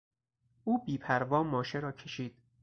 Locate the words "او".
0.63-0.85